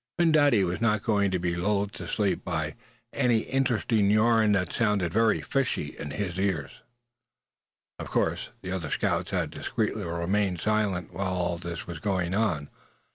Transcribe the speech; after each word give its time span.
Phin 0.17 0.31
Dady 0.33 0.65
was 0.65 0.81
not 0.81 1.03
going 1.03 1.29
to 1.29 1.37
be 1.37 1.55
lulled 1.55 1.93
to 1.93 2.07
sleep 2.07 2.43
by 2.43 2.73
any 3.13 3.41
interesting 3.41 4.09
yarn 4.09 4.51
that 4.53 4.73
sounded 4.73 5.13
very 5.13 5.41
"fishy" 5.41 5.95
in 5.95 6.09
his 6.09 6.39
ears. 6.39 6.81
Of 7.99 8.07
course, 8.09 8.49
the 8.63 8.71
other 8.71 8.89
scouts 8.89 9.29
had 9.29 9.51
discreetly 9.51 10.03
remained 10.03 10.59
silent 10.59 11.13
while 11.13 11.31
all 11.33 11.57
this 11.59 11.85
was 11.85 11.99
going 11.99 12.33
on. 12.33 12.69